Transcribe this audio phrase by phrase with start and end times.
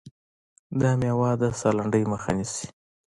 [0.79, 2.65] دا مېوه د ساه لنډۍ مخه نیسي.